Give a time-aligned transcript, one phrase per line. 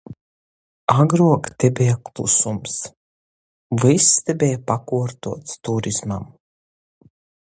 [1.01, 2.77] Agruok te beja klusums.
[3.83, 6.25] Vyss te beja pakuortuots turismam!